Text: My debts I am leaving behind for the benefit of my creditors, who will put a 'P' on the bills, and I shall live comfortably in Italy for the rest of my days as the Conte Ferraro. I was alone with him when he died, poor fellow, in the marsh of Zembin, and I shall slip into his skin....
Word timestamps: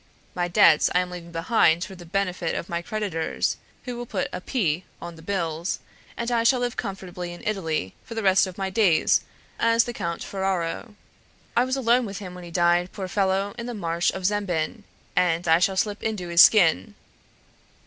My 0.33 0.47
debts 0.47 0.89
I 0.95 0.99
am 1.01 1.11
leaving 1.11 1.31
behind 1.31 1.83
for 1.83 1.93
the 1.93 2.07
benefit 2.07 2.55
of 2.55 2.67
my 2.67 2.81
creditors, 2.81 3.57
who 3.85 3.95
will 3.95 4.07
put 4.07 4.29
a 4.33 4.41
'P' 4.41 4.83
on 4.99 5.15
the 5.15 5.21
bills, 5.21 5.77
and 6.17 6.31
I 6.31 6.43
shall 6.43 6.59
live 6.61 6.75
comfortably 6.75 7.31
in 7.31 7.43
Italy 7.45 7.93
for 8.03 8.15
the 8.15 8.23
rest 8.23 8.47
of 8.47 8.57
my 8.57 8.71
days 8.71 9.21
as 9.59 9.83
the 9.83 9.93
Conte 9.93 10.23
Ferraro. 10.25 10.95
I 11.55 11.65
was 11.65 11.75
alone 11.75 12.07
with 12.07 12.17
him 12.17 12.33
when 12.33 12.43
he 12.43 12.49
died, 12.49 12.91
poor 12.91 13.07
fellow, 13.07 13.53
in 13.59 13.67
the 13.67 13.75
marsh 13.75 14.11
of 14.11 14.25
Zembin, 14.25 14.85
and 15.15 15.47
I 15.47 15.59
shall 15.59 15.77
slip 15.77 16.01
into 16.01 16.29
his 16.29 16.41
skin.... 16.41 16.95